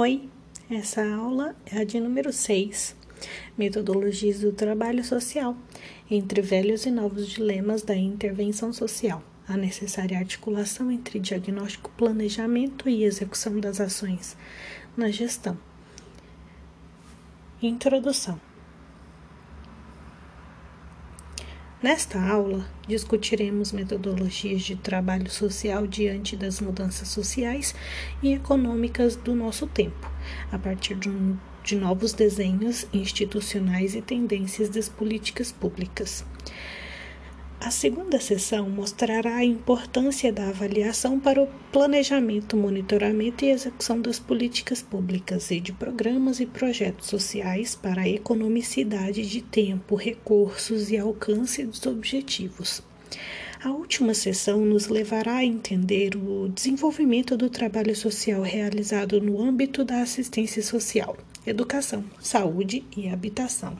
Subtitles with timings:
[0.00, 0.28] Oi,
[0.70, 2.94] essa aula é a de número 6,
[3.58, 5.56] Metodologias do Trabalho Social,
[6.08, 13.02] entre velhos e novos dilemas da intervenção social, a necessária articulação entre diagnóstico, planejamento e
[13.02, 14.36] execução das ações
[14.96, 15.58] na gestão.
[17.60, 18.40] Introdução
[21.80, 27.72] Nesta aula, discutiremos metodologias de trabalho social diante das mudanças sociais
[28.20, 30.10] e econômicas do nosso tempo,
[30.50, 36.24] a partir de, um, de novos desenhos institucionais e tendências das políticas públicas.
[37.60, 44.16] A segunda sessão mostrará a importância da avaliação para o planejamento, monitoramento e execução das
[44.16, 50.96] políticas públicas e de programas e projetos sociais para a economicidade de tempo, recursos e
[50.96, 52.80] alcance dos objetivos.
[53.62, 59.84] A última sessão nos levará a entender o desenvolvimento do trabalho social realizado no âmbito
[59.84, 63.76] da assistência social, educação, saúde e habitação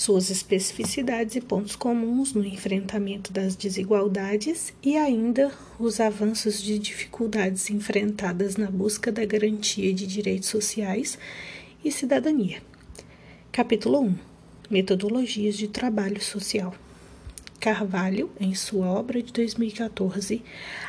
[0.00, 7.68] suas especificidades e pontos comuns no enfrentamento das desigualdades e ainda os avanços de dificuldades
[7.68, 11.18] enfrentadas na busca da garantia de direitos sociais
[11.84, 12.62] e cidadania.
[13.52, 14.14] Capítulo 1
[14.70, 16.74] Metodologias de Trabalho Social.
[17.60, 20.42] Carvalho, em sua obra de 2014,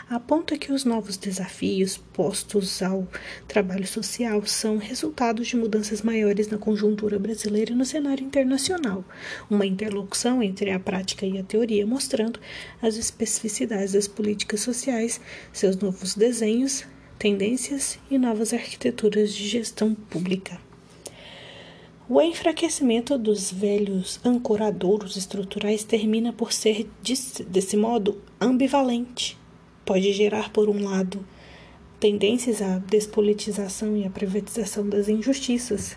[0.09, 3.05] aponta que os novos desafios postos ao
[3.45, 9.03] trabalho social são resultados de mudanças maiores na conjuntura brasileira e no cenário internacional,
[9.49, 12.39] uma interlocução entre a prática e a teoria, mostrando
[12.81, 15.19] as especificidades das políticas sociais,
[15.51, 16.85] seus novos desenhos,
[17.19, 20.70] tendências e novas arquiteturas de gestão pública.
[22.13, 26.89] O enfraquecimento dos velhos ancoradouros estruturais termina por ser,
[27.47, 29.39] desse modo, ambivalente.
[29.85, 31.25] Pode gerar, por um lado,
[32.01, 35.95] tendências à despolitização e à privatização das injustiças.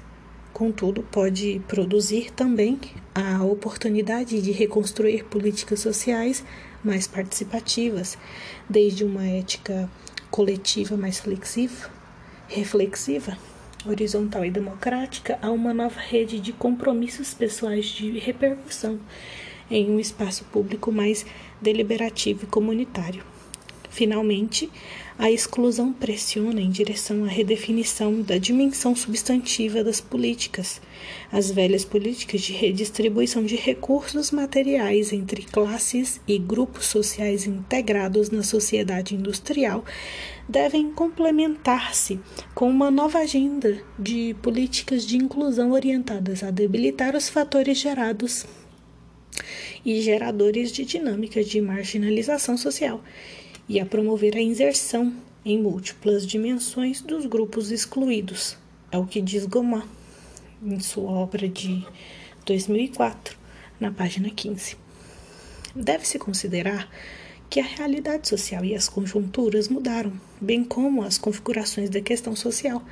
[0.52, 2.78] Contudo, pode produzir também
[3.12, 6.44] a oportunidade de reconstruir políticas sociais
[6.84, 8.16] mais participativas,
[8.70, 9.90] desde uma ética
[10.30, 11.90] coletiva mais flexiva,
[12.46, 13.36] reflexiva
[13.86, 18.98] horizontal e democrática a uma nova rede de compromissos pessoais de repercussão
[19.70, 21.24] em um espaço público mais
[21.60, 23.24] deliberativo e comunitário.
[23.90, 24.68] Finalmente,
[25.16, 30.80] a exclusão pressiona em direção à redefinição da dimensão substantiva das políticas.
[31.30, 38.42] As velhas políticas de redistribuição de recursos materiais entre classes e grupos sociais integrados na
[38.42, 39.84] sociedade industrial
[40.48, 42.20] devem complementar-se
[42.54, 48.46] com uma nova agenda de políticas de inclusão orientadas a debilitar os fatores gerados
[49.84, 53.02] e geradores de dinâmicas de marginalização social
[53.68, 55.12] e a promover a inserção
[55.44, 58.56] em múltiplas dimensões dos grupos excluídos.
[58.90, 59.82] É o que diz Goman
[60.64, 61.86] em sua obra de
[62.46, 63.36] 2004,
[63.78, 64.76] na página 15.
[65.74, 66.88] Deve-se considerar
[67.50, 72.82] que a realidade social e as conjunturas mudaram, bem como as configurações da questão social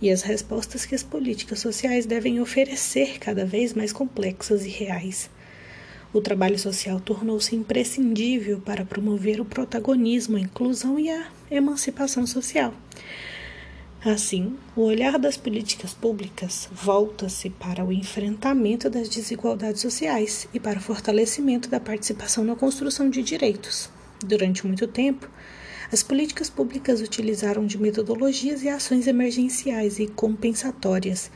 [0.00, 5.30] e as respostas que as políticas sociais devem oferecer cada vez mais complexas e reais.
[6.12, 12.74] O trabalho social tornou-se imprescindível para promover o protagonismo, a inclusão e a emancipação social.
[14.04, 20.78] Assim, o olhar das políticas públicas volta-se para o enfrentamento das desigualdades sociais e para
[20.78, 23.88] o fortalecimento da participação na construção de direitos.
[24.24, 25.28] Durante muito tempo,
[25.92, 31.30] as políticas públicas utilizaram de metodologias e ações emergenciais e compensatórias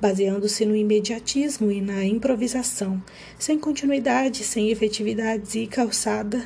[0.00, 3.02] baseando-se no imediatismo e na improvisação,
[3.38, 6.44] sem continuidade, sem efetividade e calçada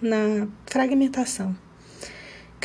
[0.00, 1.56] na fragmentação,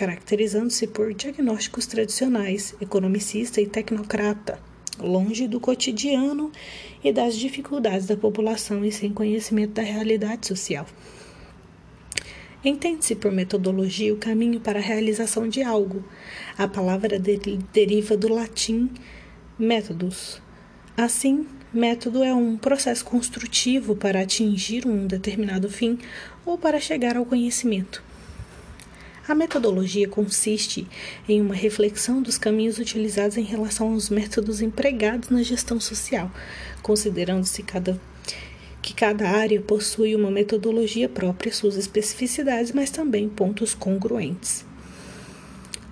[0.01, 4.59] caracterizando-se por diagnósticos tradicionais, economicista e tecnocrata,
[4.99, 6.51] longe do cotidiano
[7.03, 10.87] e das dificuldades da população e sem conhecimento da realidade social.
[12.65, 16.03] Entende-se por metodologia o caminho para a realização de algo.
[16.57, 17.19] A palavra
[17.71, 18.89] deriva do latim
[19.59, 20.41] Métodos.
[20.97, 25.99] Assim, método é um processo construtivo para atingir um determinado fim
[26.43, 28.09] ou para chegar ao conhecimento.
[29.27, 30.87] A metodologia consiste
[31.29, 36.31] em uma reflexão dos caminhos utilizados em relação aos métodos empregados na gestão social,
[36.81, 38.01] considerando-se cada,
[38.81, 44.65] que cada área possui uma metodologia própria, suas especificidades, mas também pontos congruentes.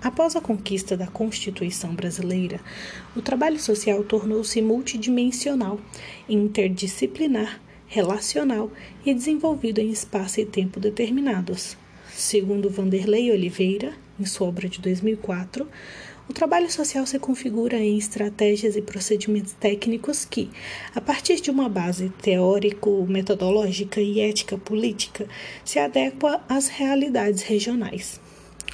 [0.02, 2.58] Após a conquista da Constituição brasileira,
[3.14, 5.78] o trabalho social tornou-se multidimensional,
[6.28, 8.72] interdisciplinar, relacional
[9.04, 11.76] e desenvolvido em espaço e tempo determinados.
[12.20, 15.66] Segundo Vanderlei Oliveira, em sua obra de 2004,
[16.28, 20.50] O trabalho social se configura em estratégias e procedimentos técnicos que,
[20.94, 25.26] a partir de uma base teórico-metodológica e ética-política,
[25.64, 28.20] se adequa às realidades regionais.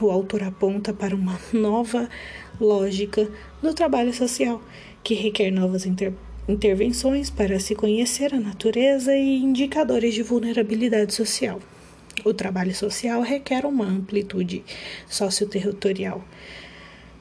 [0.01, 2.11] O autor aponta para uma nova
[2.61, 3.31] lógica
[3.63, 4.61] do trabalho social,
[5.05, 6.13] que requer novas inter
[6.49, 11.61] intervenções para se conhecer a natureza e indicadores de vulnerabilidade social.
[12.25, 14.65] O trabalho social requer uma amplitude
[15.09, 16.25] socioterritorial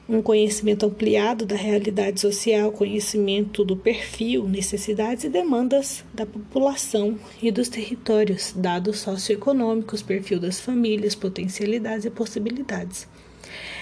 [0.08, 7.50] um conhecimento ampliado da realidade social, conhecimento do perfil, necessidades e demandas da população e
[7.50, 13.08] dos territórios, dados socioeconômicos, perfil das famílias, potencialidades e possibilidades.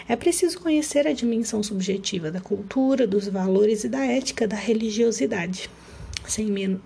[0.09, 5.69] É preciso conhecer a dimensão subjetiva da cultura, dos valores e da ética da religiosidade
[6.27, 6.81] sem, men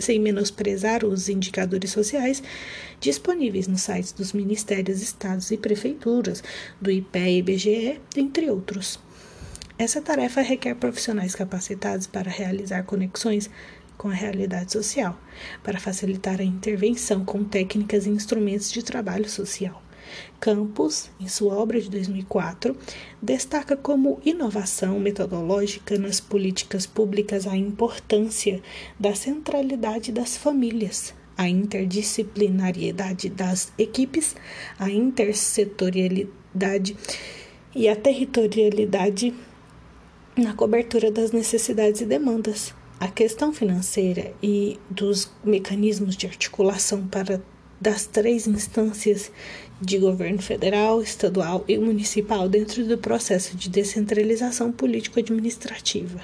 [0.00, 2.42] sem menosprezar os indicadores sociais
[3.00, 6.42] disponíveis nos sites dos ministérios, estados e prefeituras,
[6.80, 8.98] do IPE e IBGE, entre outros.
[9.78, 13.50] Essa tarefa requer profissionais capacitados para realizar conexões
[13.96, 15.18] com a realidade social,
[15.62, 19.85] para facilitar a intervenção com técnicas e instrumentos de trabalho social.
[20.40, 22.76] Campos, em sua obra de 2004,
[23.20, 28.62] destaca como inovação metodológica nas políticas públicas a importância
[28.98, 34.34] da centralidade das famílias, a interdisciplinariedade das equipes,
[34.78, 36.96] a intersetorialidade
[37.74, 39.34] e a territorialidade
[40.36, 42.72] na cobertura das necessidades e demandas.
[42.98, 47.42] A questão financeira e dos mecanismos de articulação para
[47.78, 49.30] das três instâncias
[49.80, 56.20] de governo federal, estadual e municipal dentro do processo de descentralização político-administrativa.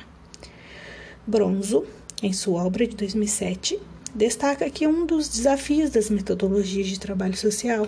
[1.27, 1.85] Bronzo,
[2.23, 3.79] em sua obra de 2007,
[4.15, 7.87] destaca que um dos desafios das metodologias de trabalho social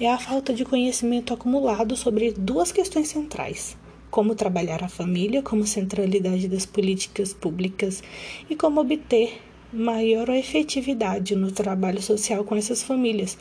[0.00, 3.76] é a falta de conhecimento acumulado sobre duas questões centrais:
[4.10, 8.02] como trabalhar a família como centralidade das políticas públicas
[8.48, 9.40] e como obter
[9.72, 13.36] maior efetividade no trabalho social com essas famílias,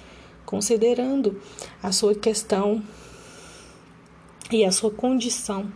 [0.53, 1.41] considerando
[1.81, 2.83] a sua questão
[4.51, 5.73] e a sua condição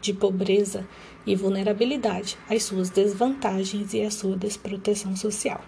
[0.00, 0.88] de pobreza
[1.26, 5.60] e vulnerabilidade, as suas desvantagens e a sua desproteção social.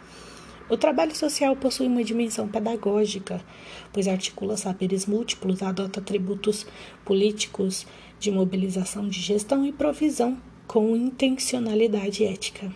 [0.66, 3.44] O trabalho social possui uma dimensão pedagógica,
[3.92, 6.66] pois articula saberes múltiplos, adota atributos
[7.04, 7.86] políticos
[8.18, 12.72] de mobilização de gestão e provisão com intencionalidade ética.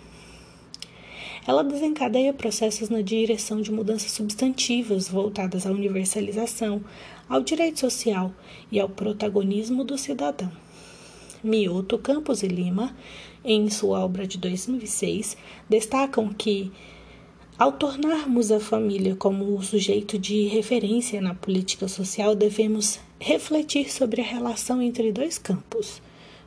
[1.45, 6.81] Ela desencadeia processos na direção de mudanças substantivas voltadas à universalização,
[7.29, 8.33] ao direito social
[8.71, 10.53] e ao protagonismo do cidadão.
[11.43, 12.95] Mioto, Campos e Lima,
[13.45, 15.37] em sua obra de 2006,
[15.69, 16.71] destacam que,
[17.59, 24.21] ao tornarmos a família como o sujeito de referência na política social, devemos refletir sobre
[24.21, 26.01] a relação entre dois campos,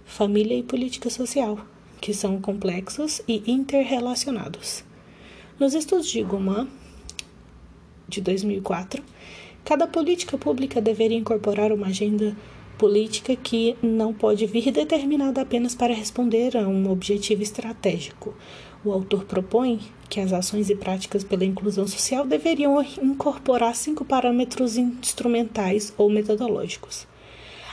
[0.05, 1.59] família e política social
[2.05, 4.83] que são complexos e interrelacionados.
[5.59, 6.67] Nos estudos de Guman,
[8.07, 9.01] de 2004,
[9.63, 12.37] cada política pública deveria incorporar uma agenda
[12.77, 18.35] política que não pode vir determinada apenas para responder a um objetivo estratégico.
[18.83, 24.77] O autor propõe que as ações e práticas pela inclusão social deveriam incorporar cinco parâmetros
[24.77, 27.07] instrumentais ou metodológicos.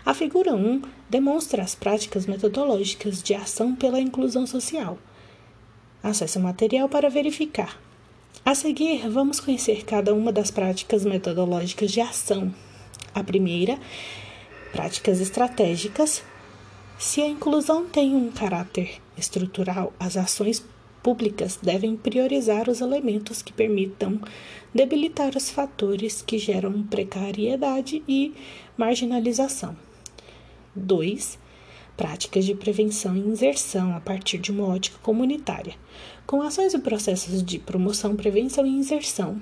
[0.05, 4.99] A figura 1 demonstra as práticas metodológicas de ação pela inclusão social.
[6.03, 7.81] Acesse o material para verificar.
[8.45, 12.53] A seguir, vamos conhecer cada uma das práticas metodológicas de ação.
[13.15, 13.79] A primeira,
[14.73, 16.25] práticas estratégicas.
[16.99, 20.65] Se a inclusão tem um caráter estrutural, as ações
[21.01, 24.21] públicas devem priorizar os elementos que permitam
[24.75, 28.35] debilitar os fatores que geram precariedade e
[28.77, 29.77] marginalização.
[30.75, 31.39] 2.
[31.97, 35.75] Práticas de prevenção e inserção a partir de uma ótica comunitária,
[36.27, 39.41] com ações e processos de promoção, prevenção e inserção,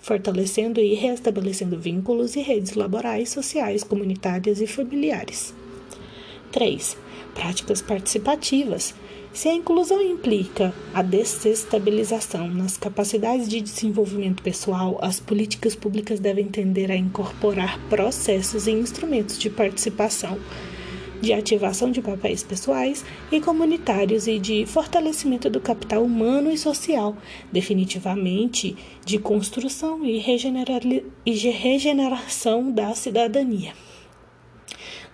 [0.00, 5.52] fortalecendo e restabelecendo vínculos e redes laborais, sociais, comunitárias e familiares.
[6.52, 6.96] 3.
[7.34, 8.94] Práticas participativas
[9.38, 16.46] se a inclusão implica a desestabilização nas capacidades de desenvolvimento pessoal, as políticas públicas devem
[16.46, 20.40] tender a incorporar processos e instrumentos de participação,
[21.20, 27.16] de ativação de papéis pessoais e comunitários e de fortalecimento do capital humano e social,
[27.52, 30.16] definitivamente de construção e,
[31.24, 33.72] e regeneração da cidadania.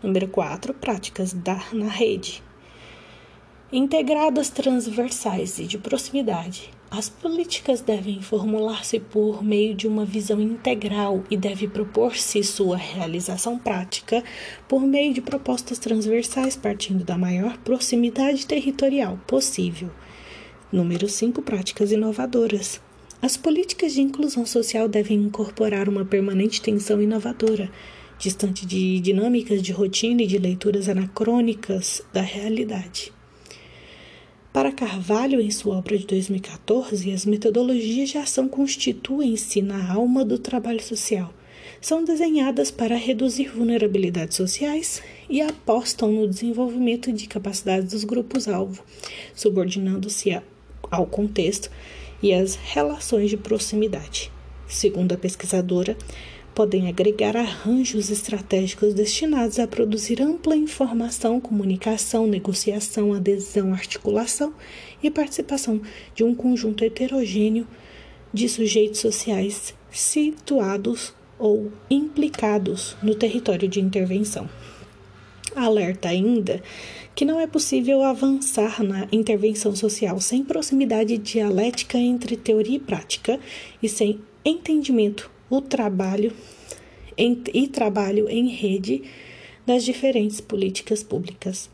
[0.02, 0.73] Número 4.
[0.73, 2.43] Práticas da, na rede
[3.76, 11.25] integradas transversais e de proximidade, As políticas devem formular-se por meio de uma visão integral
[11.28, 14.23] e deve propor-se sua realização prática
[14.69, 19.90] por meio de propostas transversais partindo da maior proximidade territorial possível.
[20.71, 21.43] Número 5.
[21.43, 22.81] Práticas inovadoras.
[23.21, 27.73] As políticas de inclusão social devem incorporar uma permanente tensão inovadora,
[28.21, 33.12] distante de dinâmicas de rotina e de leituras anacrônicas da realidade.
[34.54, 40.38] Para Carvalho, em sua obra de 2014, as metodologias de ação constituem-se na alma do
[40.38, 41.34] trabalho social.
[41.80, 48.84] São desenhadas para reduzir vulnerabilidades sociais e apostam no desenvolvimento de capacidades dos grupos-alvo,
[49.34, 50.40] subordinando-se
[50.88, 51.68] ao contexto
[52.23, 54.30] e às relações de proximidade.
[54.68, 55.96] Segundo a pesquisadora,
[56.54, 64.54] podem agregar arranjos estratégicos destinados a produzir ampla informação, comunicação, negociação, adesão, articulação
[65.02, 65.80] e participação
[66.14, 67.66] de um conjunto heterogêneo
[68.32, 74.49] de sujeitos sociais situados ou implicados no território de intervenção.
[75.56, 76.62] Alerta ainda
[77.14, 83.38] que não é possível avançar na intervenção social sem proximidade dialética entre teoria e prática
[83.82, 86.32] e sem entendimento o trabalho
[87.16, 89.02] em, e trabalho em rede
[89.64, 91.70] das diferentes políticas públicas.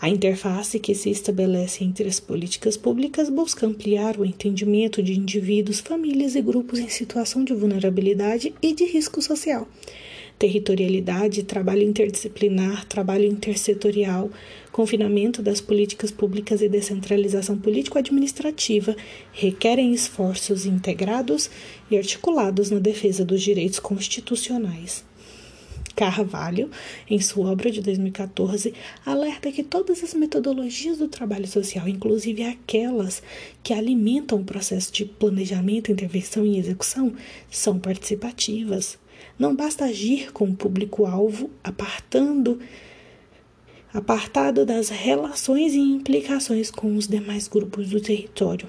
[0.00, 5.80] A interface que se estabelece entre as políticas públicas busca ampliar o entendimento de indivíduos,
[5.80, 9.68] famílias e grupos em situação de vulnerabilidade e de risco social.
[10.40, 14.30] Territorialidade, trabalho interdisciplinar, trabalho intersetorial,
[14.72, 18.96] confinamento das políticas públicas e descentralização político-administrativa
[19.34, 21.50] requerem esforços integrados
[21.90, 25.04] e articulados na defesa dos direitos constitucionais.
[25.94, 26.70] Carvalho,
[27.10, 28.72] em sua obra de 2014,
[29.04, 33.22] alerta que todas as metodologias do trabalho social, inclusive aquelas
[33.62, 37.12] que alimentam o processo de planejamento, intervenção e execução,
[37.50, 38.98] são participativas.
[39.40, 42.60] Não basta agir com o público-alvo apartando
[43.90, 48.68] apartado das relações e implicações com os demais grupos do território.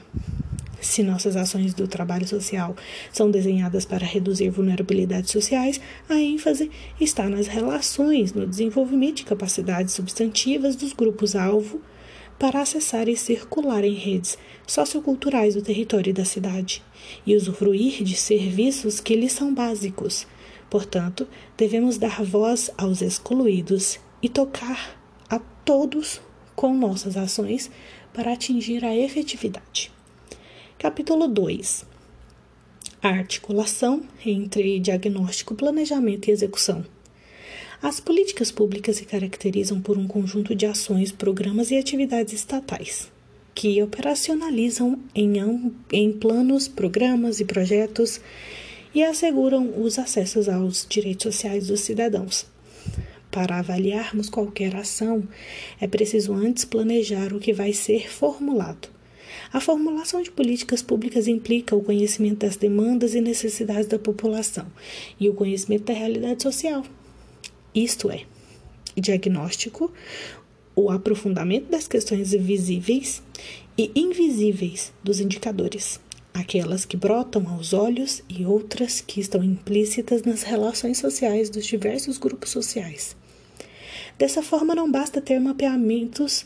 [0.79, 2.73] Se nossas ações do trabalho social
[3.11, 9.93] são desenhadas para reduzir vulnerabilidades sociais, a ênfase está nas relações, no desenvolvimento de capacidades
[9.93, 11.81] substantivas dos grupos-alvo
[12.39, 16.81] para acessar e circular em redes socioculturais do território e da cidade
[17.27, 20.25] e usufruir de serviços que lhes são básicos.
[20.71, 24.97] Portanto, devemos dar voz aos excluídos e tocar
[25.29, 26.21] a todos
[26.55, 27.69] com nossas ações
[28.13, 29.91] para atingir a efetividade.
[30.79, 31.85] Capítulo 2
[33.03, 36.85] A articulação entre diagnóstico, planejamento e execução.
[37.81, 43.11] As políticas públicas se caracterizam por um conjunto de ações, programas e atividades estatais
[43.53, 45.33] que operacionalizam em,
[45.91, 48.21] em planos, programas e projetos
[48.93, 52.45] e asseguram os acessos aos direitos sociais dos cidadãos,
[53.31, 55.23] para avaliarmos qualquer ação,
[55.79, 58.89] é preciso antes planejar o que vai ser formulado.
[59.53, 64.67] A formulação de políticas públicas implica o conhecimento das demandas e necessidades da população
[65.19, 66.83] e o conhecimento da realidade social.
[67.73, 68.25] Isto é,
[68.97, 69.91] diagnóstico,
[70.75, 73.23] o aprofundamento das questões visíveis
[73.77, 75.99] e invisíveis dos indicadores,
[76.33, 82.17] aquelas que brotam aos olhos e outras que estão implícitas nas relações sociais dos diversos
[82.17, 83.15] grupos sociais.
[84.17, 86.45] Dessa forma, não basta ter mapeamentos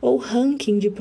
[0.00, 0.92] ou ranking de,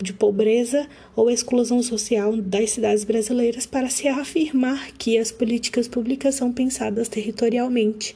[0.00, 6.34] de pobreza ou exclusão social das cidades brasileiras para se afirmar que as políticas públicas
[6.34, 8.14] são pensadas territorialmente,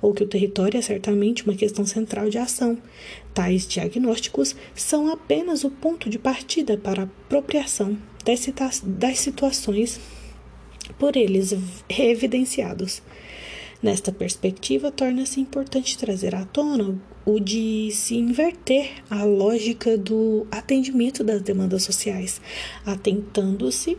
[0.00, 2.78] ou que o território é certamente uma questão central de ação.
[3.32, 10.00] Tais diagnósticos são apenas o ponto de partida para a apropriação das, das situações
[10.98, 11.54] por eles
[11.88, 13.02] evidenciados.
[13.82, 21.22] Nesta perspectiva, torna-se importante trazer à tona o de se inverter a lógica do atendimento
[21.22, 22.40] das demandas sociais,
[22.86, 23.98] atentando-se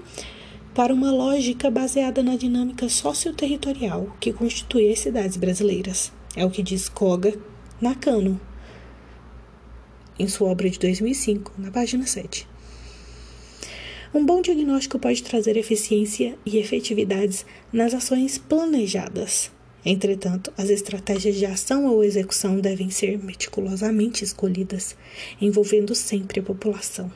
[0.73, 6.11] para uma lógica baseada na dinâmica socioterritorial que constitui as cidades brasileiras.
[6.35, 7.33] É o que diz Koga
[7.79, 8.41] Nakano
[10.17, 12.47] em sua obra de 2005, na página 7.
[14.15, 19.51] Um bom diagnóstico pode trazer eficiência e efetividades nas ações planejadas,
[19.85, 24.95] Entretanto, as estratégias de ação ou execução devem ser meticulosamente escolhidas,
[25.39, 27.11] envolvendo sempre a população.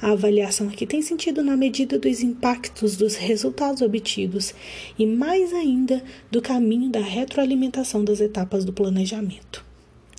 [0.00, 4.54] A avaliação aqui tem sentido na medida dos impactos dos resultados obtidos
[4.96, 9.67] e, mais ainda, do caminho da retroalimentação das etapas do planejamento.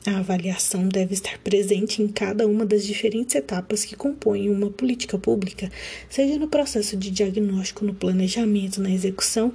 [0.10, 5.20] A avaliação deve estar presente em cada uma das diferentes etapas que compõem uma política
[5.20, 5.72] pública,
[6.10, 9.54] seja no processo de diagnóstico, no planejamento, na execução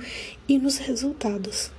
[0.49, 1.73] e nos resultados.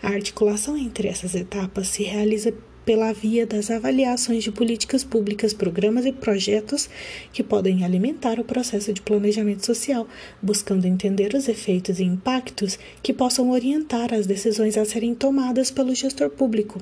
[0.00, 6.06] A articulação entre essas etapas se realiza pela via das avaliações de políticas públicas, programas
[6.06, 6.88] e projetos
[7.32, 10.06] que podem alimentar o processo de planejamento social,
[10.40, 15.92] buscando entender os efeitos e impactos que possam orientar as decisões a serem tomadas pelo
[15.96, 16.80] gestor público.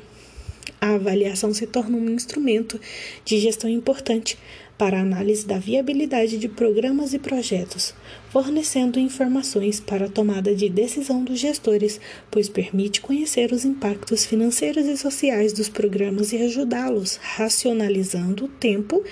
[0.80, 2.80] A avaliação se torna um instrumento
[3.24, 4.38] de gestão importante
[4.78, 7.92] para a análise da viabilidade de programas e projetos,
[8.30, 14.86] fornecendo informações para a tomada de decisão dos gestores, pois permite conhecer os impactos financeiros
[14.86, 19.02] e sociais dos programas e ajudá-los, racionalizando tempo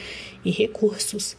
[0.45, 1.37] e recursos.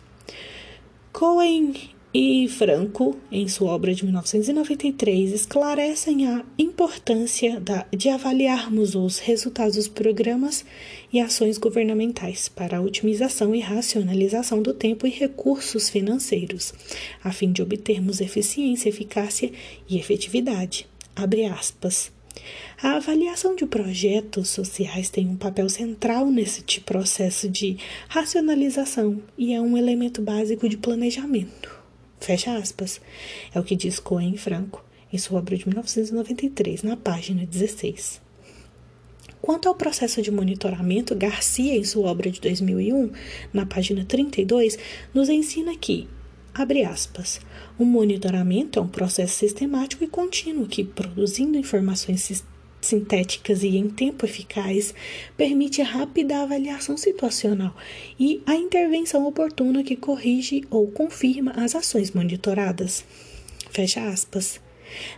[1.14, 1.74] Cohen
[2.14, 9.76] e Franco, em sua obra de 1993, esclarecem a importância da, de avaliarmos os resultados
[9.76, 10.64] dos programas
[11.12, 16.74] e ações governamentais para a otimização e racionalização do tempo e recursos financeiros,
[17.22, 19.52] a fim de obtermos eficiência, eficácia
[19.90, 20.88] e efetividade.
[22.82, 29.60] A avaliação de projetos sociais tem um papel central nesse processo de racionalização e é
[29.60, 31.77] um elemento básico de planejamento.
[32.28, 33.00] Fecha aspas.
[33.56, 38.20] É o que diz Cohen Franco em sua obra de 1993, na página 16.
[39.42, 43.14] Quanto ao processo de monitoramento, Garcia, em sua obra de 2001,
[43.54, 44.78] na página 32,
[45.14, 46.06] nos ensina que,
[46.54, 47.40] abre aspas,
[47.80, 52.44] o monitoramento é um processo sistemático e contínuo que, produzindo informações
[52.82, 54.94] sintéticas e em tempo eficaz,
[55.36, 57.76] permite rápida avaliação situacional
[58.20, 63.04] e a intervenção oportuna que corrige ou confirma as ações monitoradas.
[63.72, 64.60] Fecha aspas.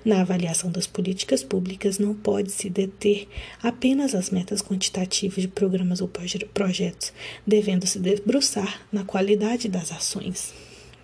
[0.04, 3.28] Na avaliação das políticas públicas, não pode se deter
[3.62, 6.10] apenas as metas quantitativas de programas ou
[6.54, 7.14] projetos,
[7.46, 10.54] devendo se debruçar na qualidade das ações.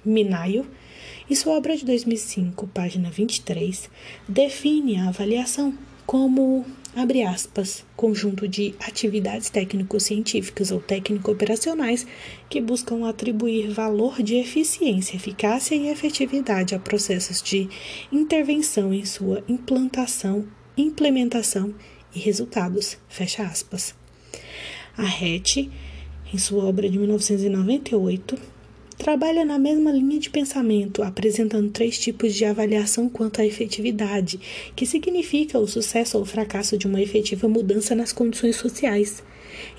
[0.04, 0.66] Minayo,
[1.30, 3.90] em sua obra de 2005, página 23,
[4.28, 12.06] define a avaliação como, abre aspas, conjunto de atividades técnico-científicas ou técnico-operacionais
[12.50, 17.68] que buscam atribuir valor de eficiência, eficácia e efetividade a processos de
[18.12, 20.46] intervenção em sua implantação,
[20.78, 21.74] implementação
[22.14, 23.96] e resultados, fecha aspas.
[24.96, 25.70] A RET,
[26.34, 28.55] em sua obra de 1998,
[29.06, 34.40] trabalha na mesma linha de pensamento, apresentando três tipos de avaliação quanto à efetividade,
[34.76, 39.24] que significa o sucesso ou fracasso de uma efetiva mudança nas condições sociais.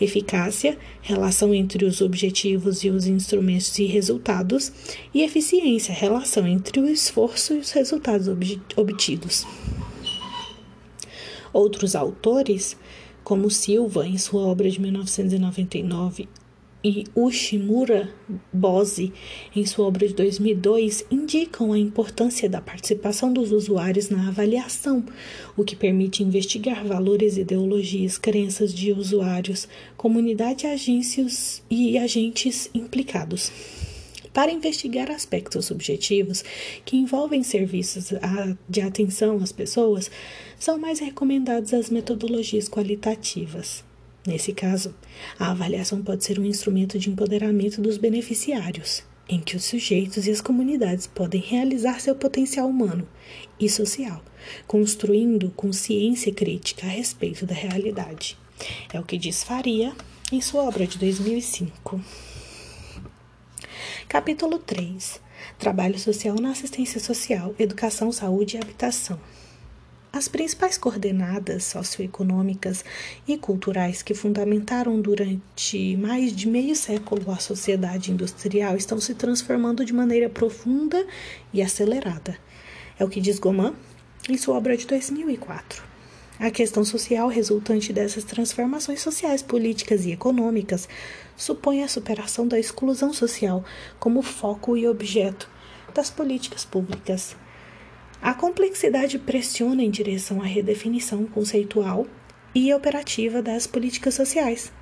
[0.01, 4.71] Eficácia, relação entre os objetivos e os instrumentos e resultados,
[5.13, 8.29] e eficiência, relação entre o esforço e os resultados
[8.77, 9.45] obtidos.
[11.53, 12.77] Outros autores,
[13.25, 16.36] como Silva, em sua obra de 1999, e
[17.15, 18.09] Ushimura
[18.53, 19.13] Bose,
[19.55, 25.05] em sua obra de 2002, indicam a importância da participação dos usuários na avaliação,
[25.57, 33.51] o que permite investigar valores, ideologias, crenças de usuários, comunidade, agências e agentes implicados.
[34.33, 36.45] Para investigar aspectos subjetivos
[36.85, 38.13] que envolvem serviços
[38.69, 40.11] de atenção às pessoas,
[40.59, 43.86] são mais recomendadas as metodologias qualitativas.
[44.27, 44.93] Nesse caso,
[45.39, 50.31] a avaliação pode ser um instrumento de empoderamento dos beneficiários, em que os sujeitos e
[50.31, 53.07] as comunidades podem realizar seu potencial humano
[53.59, 54.21] e social,
[54.67, 58.37] construindo consciência crítica a respeito da realidade.
[58.93, 59.95] É o que diz Faria
[60.33, 62.01] em sua obra de 2005.
[64.09, 65.21] Capítulo 3
[65.59, 69.19] Trabalho Social na Assistência Social, Educação, Saúde e Habitação.
[70.13, 72.85] As principais coordenadas socioeconômicas
[73.29, 79.85] e culturais que fundamentaram durante mais de meio século a sociedade industrial estão se transformando
[79.85, 81.07] de maneira profunda
[81.53, 82.39] e acelerada.
[82.99, 83.75] É o que diz Goman
[84.29, 85.85] em sua obra de 2004.
[86.39, 90.89] A questão social resultante dessas transformações sociais, políticas e econômicas
[91.37, 93.65] supõe a superação da exclusão social
[93.99, 95.49] como foco e objeto
[95.95, 97.37] das políticas públicas
[98.21, 102.07] a complexidade pressiona em direção à redefinição conceitual
[102.55, 104.73] e operativa das políticas sociais.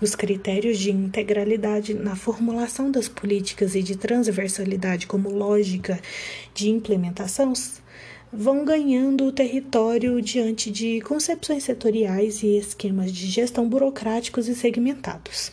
[0.00, 5.98] Os critérios de integralidade na formulação das políticas e de transversalidade como lógica
[6.54, 7.52] de implementação
[8.32, 15.50] vão ganhando território diante de concepções setoriais e esquemas de gestão burocráticos e segmentados.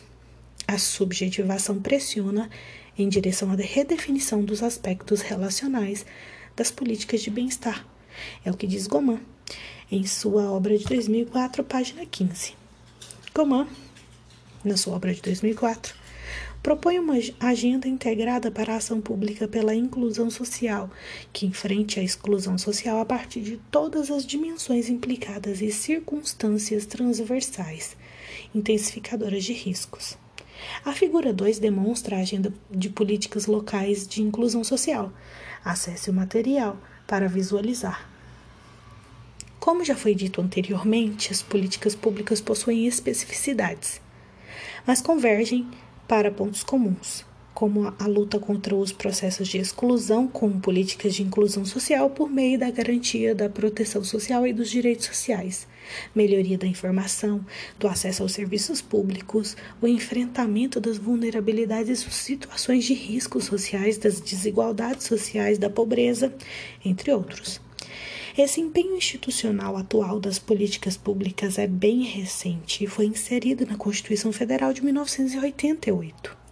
[0.66, 2.50] A subjetivação pressiona
[2.96, 6.04] em direção à redefinição dos aspectos relacionais
[6.56, 7.86] das políticas de bem-estar.
[8.44, 9.20] É o que diz Goman
[9.90, 12.54] em sua obra de 2004, página 15.
[13.34, 13.66] Goman
[14.64, 15.94] na sua obra de 2004,
[16.62, 20.90] propõe uma agenda integrada para a ação pública pela inclusão social,
[21.32, 27.94] que enfrente a exclusão social a partir de todas as dimensões implicadas e circunstâncias transversais,
[28.54, 30.16] intensificadoras de riscos.
[30.84, 35.12] A figura 2 demonstra a agenda de políticas locais de inclusão social.
[35.64, 38.08] Acesse o material para visualizar.
[39.58, 44.00] Como já foi dito anteriormente, as políticas públicas possuem especificidades,
[44.86, 45.70] mas convergem
[46.06, 51.64] para pontos comuns, como a luta contra os processos de exclusão com políticas de inclusão
[51.64, 55.66] social por meio da garantia da proteção social e dos direitos sociais,
[56.14, 57.46] melhoria da informação,
[57.78, 64.20] do acesso aos serviços públicos, o enfrentamento das vulnerabilidades e situações de riscos sociais, das
[64.20, 66.34] desigualdades sociais, da pobreza,
[66.84, 67.60] entre outros.
[68.36, 74.32] Esse empenho institucional atual das políticas públicas é bem recente e foi inserido na Constituição
[74.32, 76.43] Federal de 1988.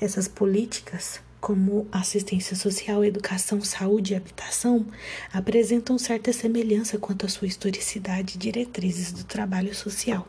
[0.00, 4.86] Essas políticas, como assistência social, educação, saúde e habitação,
[5.32, 10.26] apresentam certa semelhança quanto à sua historicidade e diretrizes do trabalho social.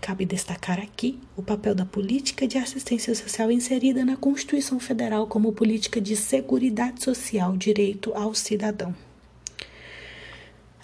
[0.00, 5.52] Cabe destacar aqui o papel da política de assistência social inserida na Constituição Federal como
[5.52, 8.94] política de seguridade social, direito ao cidadão.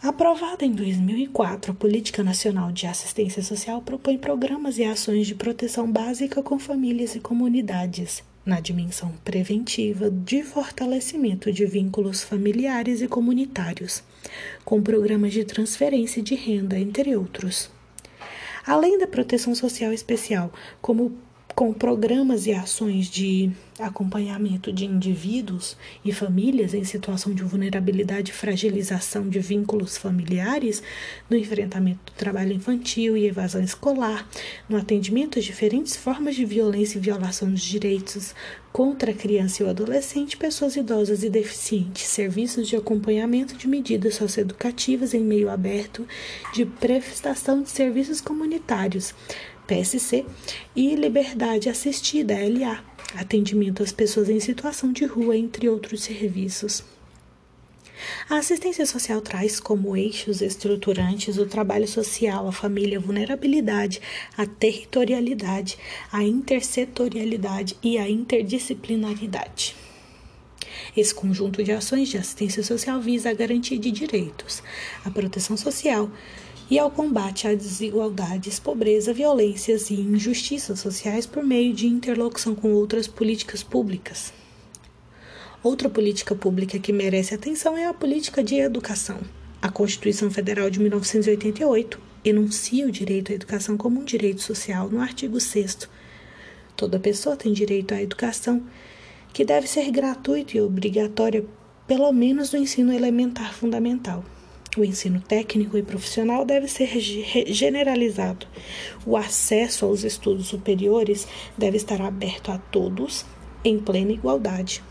[0.04, 5.90] Aprovada em 2004, a Política Nacional de Assistência Social propõe programas e ações de proteção
[5.90, 14.02] básica com famílias e comunidades, na dimensão preventiva de fortalecimento de vínculos familiares e comunitários,
[14.62, 17.70] com programas de transferência de renda, entre outros.
[18.66, 21.16] Além da proteção social especial, como
[21.54, 28.34] com programas e ações de acompanhamento de indivíduos e famílias em situação de vulnerabilidade e
[28.34, 30.82] fragilização de vínculos familiares,
[31.30, 34.28] no enfrentamento do trabalho infantil e evasão escolar,
[34.68, 38.34] no atendimento às diferentes formas de violência e violação dos direitos
[38.72, 44.16] contra a criança e o adolescente, pessoas idosas e deficientes, serviços de acompanhamento de medidas
[44.16, 46.06] socioeducativas em meio aberto,
[46.52, 49.14] de prestação de serviços comunitários
[49.66, 50.24] PSC,
[50.74, 56.84] e Liberdade Assistida, LA, atendimento às pessoas em situação de rua, entre outros serviços.
[58.28, 64.00] A assistência social traz como eixos estruturantes o trabalho social, a família, a vulnerabilidade,
[64.36, 65.78] a territorialidade,
[66.10, 69.76] a intersetorialidade e a interdisciplinaridade.
[70.96, 74.62] Esse conjunto de ações de assistência social visa a garantia de direitos,
[75.04, 76.10] a proteção social,
[76.74, 82.72] e ao combate às desigualdades, pobreza, violências e injustiças sociais por meio de interlocução com
[82.72, 84.32] outras políticas públicas.
[85.62, 89.20] Outra política pública que merece atenção é a política de educação.
[89.62, 95.00] A Constituição Federal de 1988 enuncia o direito à educação como um direito social no
[95.00, 95.88] artigo 6.
[96.76, 98.64] Toda pessoa tem direito à educação,
[99.32, 101.44] que deve ser gratuita e obrigatória,
[101.86, 104.24] pelo menos no ensino elementar fundamental.
[104.76, 106.88] O ensino técnico e profissional deve ser
[107.46, 108.44] generalizado.
[109.06, 113.24] O acesso aos estudos superiores deve estar aberto a todos
[113.64, 114.82] em plena igualdade.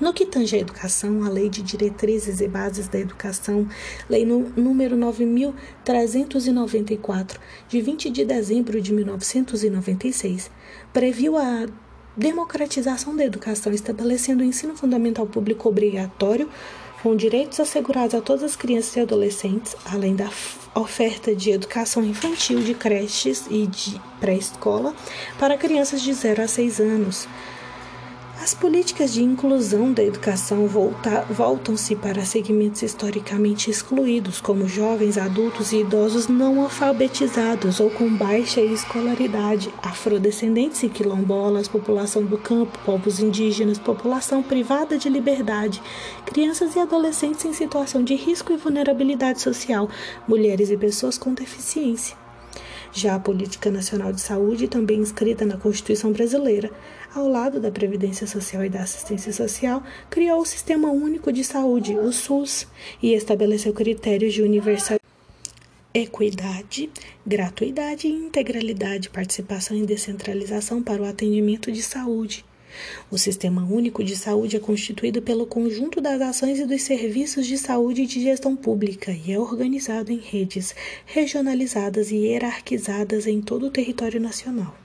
[0.00, 3.68] No que tange à educação, a Lei de Diretrizes e Bases da Educação,
[4.10, 10.50] Lei número 9394, de 20 de dezembro de 1996,
[10.92, 11.68] previu a
[12.16, 16.48] democratização da educação, estabelecendo o ensino fundamental público obrigatório
[17.04, 20.30] com direitos assegurados a todas as crianças e adolescentes, além da
[20.74, 24.94] oferta de educação infantil de creches e de pré-escola
[25.38, 27.28] para crianças de 0 a 6 anos,
[28.40, 30.68] as políticas de inclusão da educação
[31.30, 38.60] voltam-se para segmentos historicamente excluídos, como jovens, adultos e idosos não alfabetizados ou com baixa
[38.60, 45.80] escolaridade, afrodescendentes e quilombolas, população do campo, povos indígenas, população privada de liberdade,
[46.26, 49.88] crianças e adolescentes em situação de risco e vulnerabilidade social,
[50.26, 52.23] mulheres e pessoas com deficiência.
[52.96, 56.70] Já a Política Nacional de Saúde, também inscrita na Constituição Brasileira,
[57.12, 61.98] ao lado da Previdência Social e da Assistência Social, criou o Sistema Único de Saúde,
[61.98, 62.68] o SUS,
[63.02, 65.02] e estabeleceu critérios de universalidade
[65.92, 66.90] equidade,
[67.24, 72.44] gratuidade, integralidade, participação e descentralização para o atendimento de saúde.
[73.10, 77.58] O Sistema Único de Saúde é constituído pelo conjunto das ações e dos serviços de
[77.58, 80.74] saúde e de gestão pública e é organizado em redes
[81.06, 84.76] regionalizadas e hierarquizadas em todo o território nacional.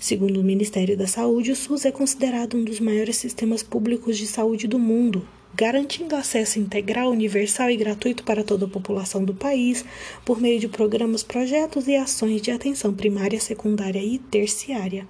[0.00, 4.28] Segundo o Ministério da Saúde, o SUS é considerado um dos maiores sistemas públicos de
[4.28, 9.84] saúde do mundo, garantindo acesso integral, universal e gratuito para toda a população do país,
[10.24, 15.04] por meio de programas, projetos e ações de atenção primária, secundária e terciária.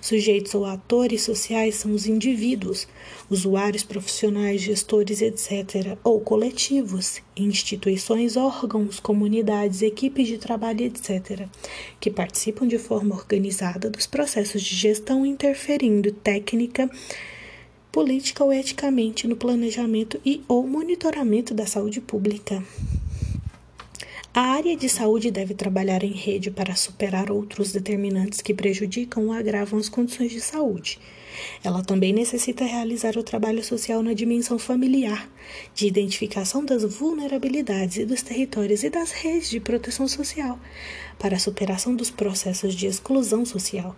[0.00, 2.86] Sujeitos ou atores sociais são os indivíduos,
[3.28, 11.46] usuários profissionais, gestores, etc., ou coletivos, instituições, órgãos, comunidades, equipes de trabalho, etc.,
[12.00, 16.90] que participam de forma organizada dos processos de gestão, interferindo técnica,
[17.90, 22.62] política ou eticamente no planejamento e ou monitoramento da saúde pública.
[24.34, 29.32] A área de saúde deve trabalhar em rede para superar outros determinantes que prejudicam ou
[29.32, 30.98] agravam as condições de saúde.
[31.64, 35.28] Ela também necessita realizar o trabalho social na dimensão familiar,
[35.74, 40.58] de identificação das vulnerabilidades e dos territórios e das redes de proteção social,
[41.18, 43.96] para a superação dos processos de exclusão social.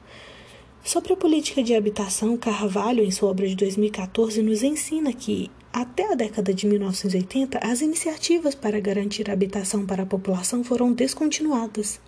[0.85, 6.13] Sobre a política de habitação, Carvalho, em sua obra de 2014, nos ensina que até
[6.13, 12.01] a década de 1980, as iniciativas para garantir habitação para a população foram descontinuadas,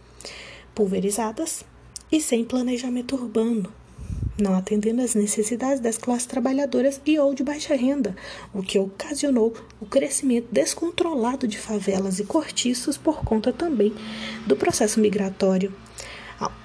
[0.74, 1.64] pulverizadas
[2.10, 3.72] e sem planejamento urbano,
[4.36, 8.16] não atendendo às necessidades das classes trabalhadoras e ou de baixa renda,
[8.52, 13.94] o que ocasionou o crescimento descontrolado de favelas e cortiços por conta também
[14.44, 15.72] do processo migratório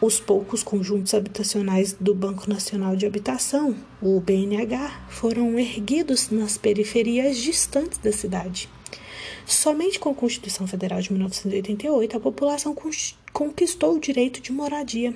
[0.01, 7.37] os poucos conjuntos habitacionais do Banco Nacional de Habitação, o BNH, foram erguidos nas periferias
[7.37, 8.69] distantes da cidade.
[9.45, 12.75] Somente com a Constituição Federal de 1988 a população
[13.33, 15.15] conquistou o direito de moradia.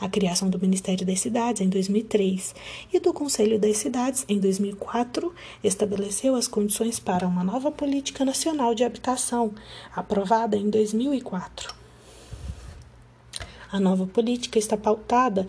[0.00, 2.54] A criação do Ministério das Cidades em 2003
[2.92, 8.74] e do Conselho das Cidades em 2004 estabeleceu as condições para uma nova política nacional
[8.76, 9.52] de habitação,
[9.94, 11.87] aprovada em 2004.
[13.70, 15.46] A nova política está pautada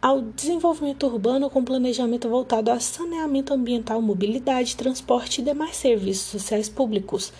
[0.00, 6.68] ao desenvolvimento urbano com planejamento voltado a saneamento ambiental, mobilidade, transporte e demais serviços sociais
[6.68, 7.32] públicos,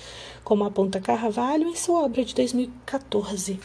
[0.43, 3.61] como aponta Carvalho em sua obra de 2014.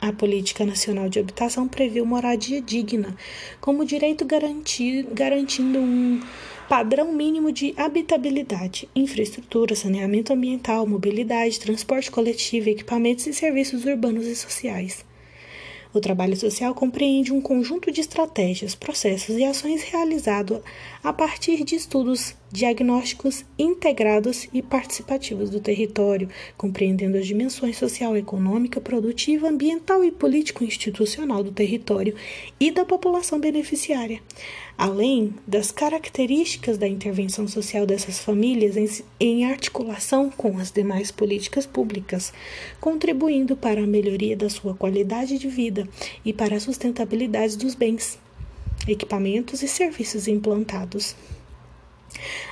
[0.00, 3.16] A Política Nacional de Habitação previu moradia digna
[3.60, 6.20] como direito garantir, garantindo um
[6.68, 14.34] padrão mínimo de habitabilidade, infraestrutura, saneamento ambiental, mobilidade, transporte coletivo, equipamentos e serviços urbanos e
[14.34, 15.04] sociais.
[15.94, 20.62] O trabalho social compreende um conjunto de estratégias, processos e ações realizado
[21.04, 28.80] a partir de estudos diagnósticos integrados e participativos do território, compreendendo as dimensões social, econômica,
[28.80, 32.14] produtiva, ambiental e político-institucional do território
[32.58, 34.22] e da população beneficiária,
[34.76, 42.32] além das características da intervenção social dessas famílias em, articulação com as demais políticas públicas,
[42.80, 45.88] contribuindo para a melhoria da sua qualidade de vida
[46.24, 48.18] e para a sustentabilidade dos bens,
[48.88, 51.14] equipamentos e serviços implantados.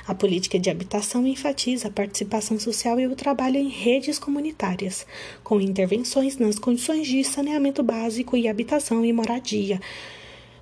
[0.07, 5.05] A política de habitação enfatiza a participação social e o trabalho em redes comunitárias,
[5.43, 9.79] com intervenções nas condições de saneamento básico e habitação e moradia,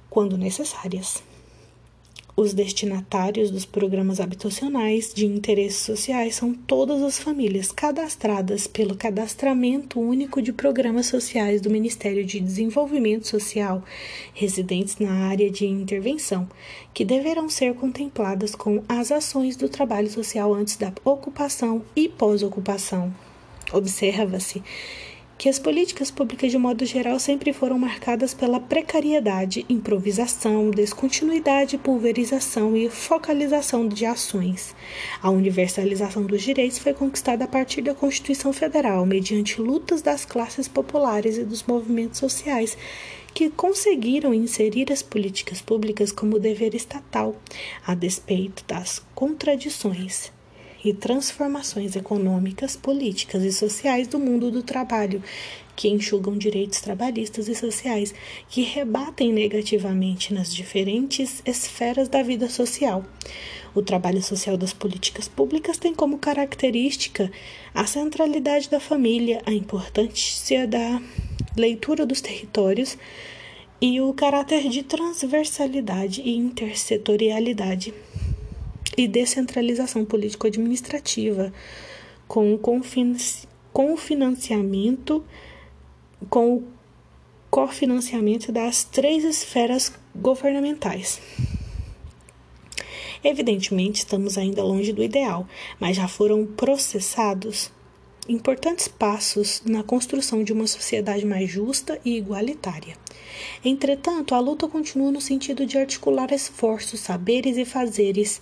[0.09, 1.28] quando necessárias.
[2.41, 9.99] Os destinatários dos programas habitacionais de interesses sociais são todas as famílias cadastradas pelo Cadastramento
[9.99, 13.83] Único de Programas Sociais do Ministério de Desenvolvimento Social,
[14.33, 16.47] residentes na área de intervenção,
[16.93, 23.13] que deverão ser contempladas com as ações do trabalho social antes da ocupação e pós-ocupação.
[23.73, 24.63] Observa-se
[25.39, 32.75] que as políticas públicas, de modo geral, sempre foram marcadas pela precariedade, improvisação, descontinuidade, pulverização
[32.75, 34.75] e focalização de ações.
[35.23, 40.67] A universalização dos direitos foi conquistada a partir da Constituição Federal, mediante lutas das classes
[40.67, 42.77] populares e dos movimentos sociais
[43.33, 47.33] que conseguiram inserir as políticas públicas como dever estatal,
[47.87, 50.33] a despeito das contradições
[50.83, 55.21] e transformações econômicas, políticas e sociais do mundo do trabalho,
[55.75, 58.13] que enxugam direitos trabalhistas e sociais,
[58.49, 63.05] que rebatem negativamente nas diferentes esferas da vida social.
[63.73, 67.31] O trabalho social das políticas públicas tem como característica
[67.73, 71.01] a centralidade da família, a importância da
[71.55, 72.97] leitura dos territórios
[73.81, 77.93] e o caráter de transversalidade e intersetorialidade
[78.99, 81.53] e descentralização político-administrativa,
[82.27, 82.59] com
[83.73, 85.23] o financiamento,
[86.29, 86.63] com o
[87.49, 91.21] cofinanciamento das três esferas governamentais.
[93.23, 95.47] Evidentemente, estamos ainda longe do ideal,
[95.79, 97.71] mas já foram processados
[98.27, 102.97] importantes passos na construção de uma sociedade mais justa e igualitária.
[103.63, 108.41] Entretanto, a luta continua no sentido de articular esforços, saberes e fazeres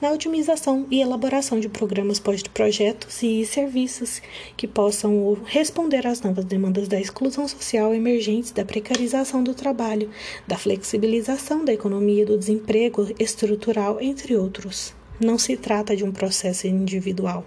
[0.00, 4.20] na otimização e elaboração de programas pós-projetos e serviços
[4.56, 10.10] que possam responder às novas demandas da exclusão social emergentes, da precarização do trabalho,
[10.46, 14.94] da flexibilização da economia, do desemprego estrutural, entre outros.
[15.20, 17.44] Não se trata de um processo individual,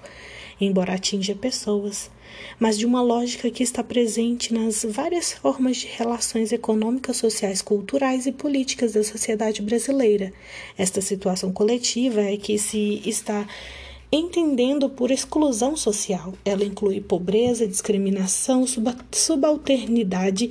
[0.60, 2.10] embora atinja pessoas,
[2.60, 8.26] mas de uma lógica que está presente nas várias formas de relações econômicas, sociais, culturais
[8.26, 10.34] e políticas da sociedade brasileira.
[10.78, 13.48] Esta situação coletiva é que se está
[14.12, 16.34] entendendo por exclusão social.
[16.46, 18.66] Ela inclui pobreza, discriminação,
[19.12, 20.50] subalternidade,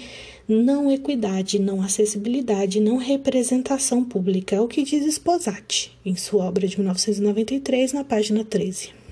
[0.48, 6.68] não equidade, não acessibilidade, não representação pública, é o que diz Sposati em sua obra
[6.68, 9.05] de 1993, na página 13.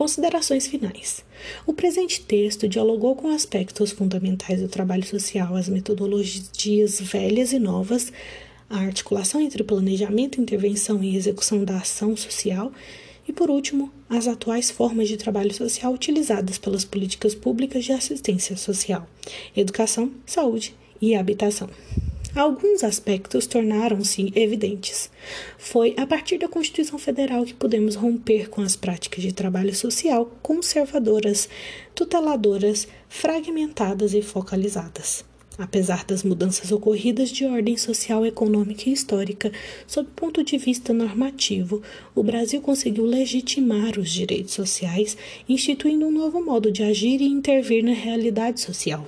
[0.00, 1.22] Considerações finais.
[1.66, 8.10] O presente texto dialogou com aspectos fundamentais do trabalho social, as metodologias velhas e novas,
[8.70, 12.72] a articulação entre planejamento, intervenção e execução da ação social
[13.28, 18.56] e, por último, as atuais formas de trabalho social utilizadas pelas políticas públicas de assistência
[18.56, 19.06] social,
[19.54, 21.68] educação, saúde e habitação.
[22.34, 25.10] Alguns aspectos tornaram-se evidentes.
[25.58, 30.30] Foi a partir da Constituição Federal que pudemos romper com as práticas de trabalho social
[30.40, 31.48] conservadoras,
[31.94, 35.29] tuteladoras, fragmentadas e focalizadas.
[35.60, 39.52] Apesar das mudanças ocorridas de ordem social, econômica e histórica,
[39.86, 41.82] sob o ponto de vista normativo,
[42.14, 47.84] o Brasil conseguiu legitimar os direitos sociais, instituindo um novo modo de agir e intervir
[47.84, 49.06] na realidade social.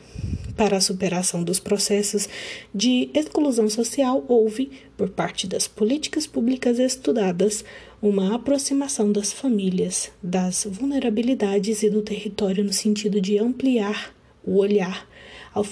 [0.55, 2.29] Para a superação dos processos
[2.75, 7.65] de exclusão social, houve, por parte das políticas públicas estudadas,
[8.03, 15.09] uma aproximação das famílias, das vulnerabilidades e do território no sentido de ampliar o olhar
[15.55, 15.65] ao,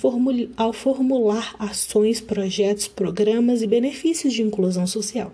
[0.56, 5.32] ao formular ações, projetos, programas e benefícios de inclusão social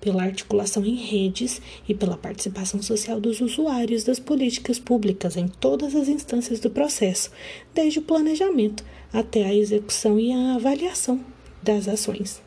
[0.00, 5.94] pela articulação em redes e pela participação social dos usuários das políticas públicas em todas
[5.94, 7.30] as instâncias do processo,
[7.74, 11.20] desde o planejamento até a execução e a avaliação
[11.62, 12.40] das ações.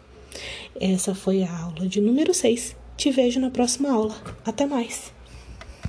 [0.79, 2.75] Essa foi a aula de número 6.
[2.95, 4.15] Te vejo na próxima aula.
[4.45, 5.11] Até mais!